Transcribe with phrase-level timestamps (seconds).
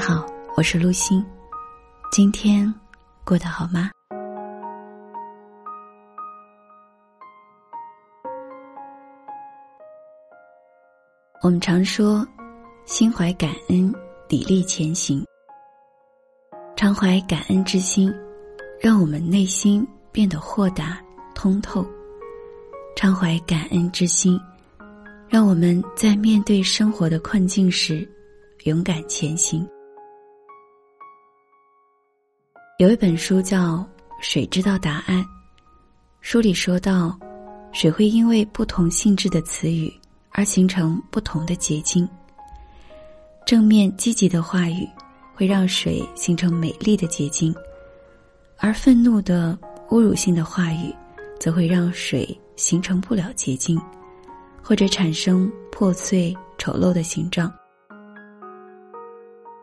[0.00, 0.24] 好，
[0.56, 1.22] 我是陆欣，
[2.10, 2.72] 今天
[3.22, 3.90] 过得好吗？
[11.42, 12.26] 我们常说，
[12.86, 13.94] 心怀感恩，
[14.26, 15.22] 砥砺前行。
[16.74, 18.10] 常怀感恩之心，
[18.80, 20.98] 让我们内心变得豁达
[21.34, 21.84] 通透；
[22.96, 24.40] 常怀感恩之心，
[25.28, 28.10] 让我们在面对生活的困境时，
[28.64, 29.68] 勇敢前行。
[32.80, 33.76] 有一本书叫
[34.22, 35.18] 《水知道答案》，
[36.22, 37.14] 书里说到，
[37.74, 39.92] 水会因为不同性质的词语。
[40.30, 42.08] 而形成不同的结晶。
[43.44, 44.88] 正面积极的话语
[45.34, 47.54] 会让水形成美丽的结晶，
[48.56, 49.58] 而愤怒的
[49.90, 50.94] 侮辱性的话语
[51.38, 53.78] 则会让水形成不了结晶，
[54.62, 57.52] 或者产生破碎丑陋的形状。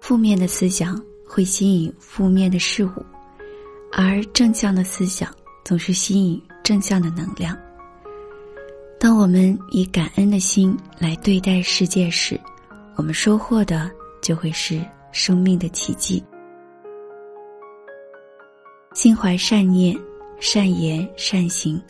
[0.00, 3.04] 负面的思想会吸引负面的事物，
[3.92, 5.28] 而正向的思想
[5.64, 7.56] 总是吸引正向的能量。
[8.98, 12.40] 当我们以感恩的心来对待世界时，
[12.96, 13.90] 我们收获的
[14.22, 14.80] 就会是
[15.12, 16.22] 生命的奇迹。
[18.94, 19.98] 心怀善念、
[20.38, 21.82] 善言、善行，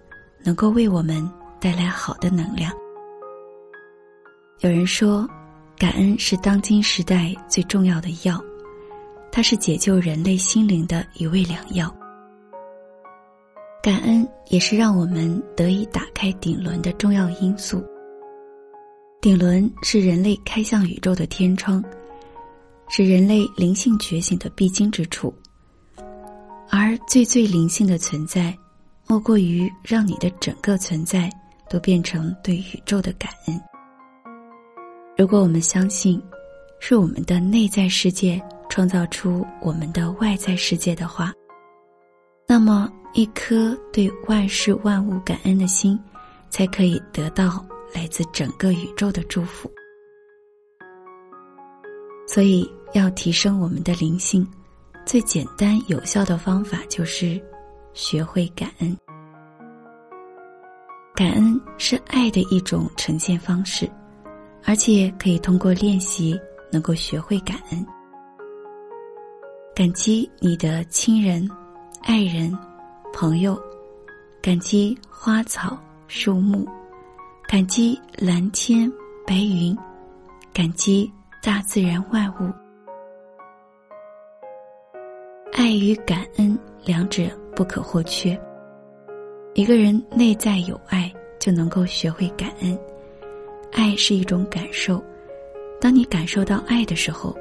[0.43, 1.29] 能够为我们
[1.61, 2.73] 带来好的能量。
[4.61, 5.29] 有人说，
[5.77, 8.43] 感恩是当今时代最重要的药，
[9.33, 11.93] 它是解救人类心灵的一味良药。
[13.83, 17.83] 感恩也是让我们得以打开顶轮的重要因素。
[19.23, 21.83] 顶轮是人类开向宇宙的天窗，
[22.89, 25.35] 是人类灵性觉醒的必经之处。
[26.69, 28.57] 而最最灵性的存在，
[29.07, 31.31] 莫过于让你的整个存在
[31.71, 33.61] 都变成对宇宙的感恩。
[35.17, 36.23] 如果我们相信，
[36.81, 41.31] 是我们的内在世界创造出我们的外在世界的话，
[42.49, 42.91] 那么。
[43.15, 46.01] 一颗对万事万物感恩的心，
[46.49, 47.63] 才可以得到
[47.95, 49.71] 来自整个宇宙的祝福。
[52.27, 54.49] 所以，要提升我们的灵性，
[55.05, 57.39] 最简单有效的方法就是
[57.93, 58.97] 学会感恩。
[61.15, 63.87] 感恩是爱的一种呈现方式，
[64.65, 66.35] 而且可以通过练习
[66.73, 67.87] 能够学会感恩。
[69.83, 71.51] 感激你的亲人、
[72.03, 72.57] 爱人。
[73.13, 73.61] 朋友，
[74.41, 75.77] 感激花草
[76.07, 76.65] 树木，
[77.49, 78.89] 感激蓝天
[79.27, 79.77] 白云，
[80.55, 81.13] 感激
[81.43, 82.49] 大自然万物。
[85.53, 87.25] 爱与感恩两者
[87.57, 88.41] 不可或缺。
[89.55, 92.79] 一个人内在有爱，就能够学会感恩。
[93.73, 95.03] 爱是一种感受，
[95.81, 97.37] 当你感受到爱的时候，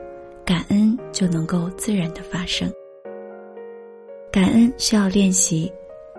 [0.46, 2.72] 感恩就能够自然的发生。
[4.32, 5.72] 感恩需要练习，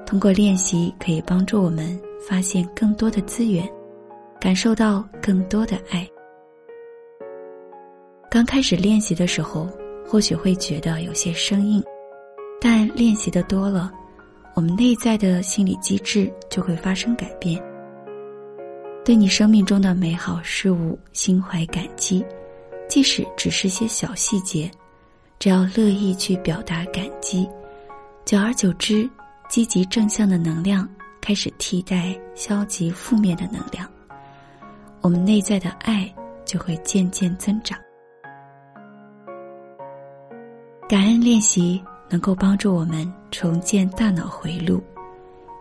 [0.06, 3.68] 通过练习可以帮助我们发现更多的资源，
[4.40, 6.06] 感受到更多的爱。
[8.30, 9.68] 刚开始练习的时候，
[10.06, 11.82] 或许会觉得有些生硬，
[12.60, 13.92] 但练习的多了，
[14.54, 17.62] 我们内在的心理机制就会发生改变。
[19.04, 22.24] 对你生命中的美好事物心怀感激，
[22.92, 24.70] 即使只是些小细节，
[25.38, 27.48] 只要乐意去表达感激。
[28.26, 29.08] 久而久之，
[29.48, 30.86] 积极正向的能量
[31.18, 33.90] 开始替代消极负面的能量，
[35.00, 36.14] 我们内在的爱
[36.44, 37.78] 就会渐渐增长。
[40.86, 44.84] 感恩练习能够帮助我们重建大脑回路，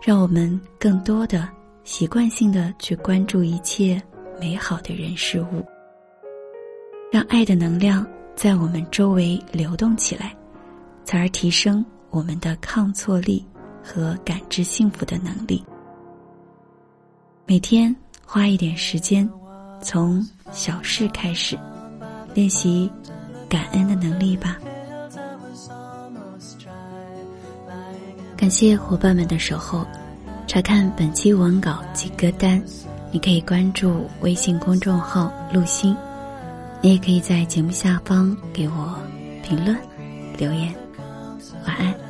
[0.02, 1.48] 让我们更多的
[1.82, 3.98] 习惯性的去关注一切
[4.38, 5.64] 美好的人事物，
[7.12, 10.34] 让爱的能量在我们周围流动起来，
[11.04, 11.84] 从而提升。
[12.08, 13.42] 我们的抗挫力
[13.82, 15.64] 和感知幸福的能力，
[17.46, 19.26] 每天花一点时间，
[19.80, 21.58] 从小事开始
[22.34, 22.90] 练习
[23.48, 24.58] 感恩的能力吧。
[28.36, 29.86] 感谢伙伴们的守候，
[30.46, 32.62] 查看本期文稿及歌单，
[33.10, 35.96] 你可以关注微信公众号“陆星”，
[36.82, 38.98] 你也可以在节目下方给我
[39.44, 39.76] 评论
[40.36, 40.74] 留言。
[41.64, 42.01] 晚安。